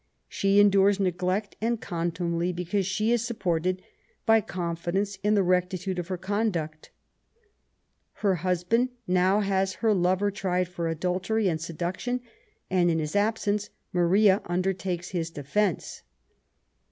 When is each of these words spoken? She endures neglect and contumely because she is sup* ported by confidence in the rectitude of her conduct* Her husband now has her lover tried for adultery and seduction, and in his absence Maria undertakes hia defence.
She 0.27 0.59
endures 0.59 0.99
neglect 0.99 1.57
and 1.61 1.79
contumely 1.79 2.51
because 2.51 2.87
she 2.87 3.11
is 3.11 3.23
sup* 3.23 3.37
ported 3.37 3.83
by 4.25 4.41
confidence 4.41 5.17
in 5.23 5.35
the 5.35 5.43
rectitude 5.43 5.99
of 5.99 6.07
her 6.07 6.17
conduct* 6.17 6.89
Her 8.13 8.37
husband 8.41 8.89
now 9.05 9.41
has 9.41 9.73
her 9.75 9.93
lover 9.93 10.31
tried 10.31 10.67
for 10.67 10.87
adultery 10.87 11.47
and 11.47 11.61
seduction, 11.61 12.21
and 12.67 12.89
in 12.89 12.97
his 12.97 13.15
absence 13.15 13.69
Maria 13.93 14.41
undertakes 14.45 15.09
hia 15.09 15.25
defence. 15.25 16.01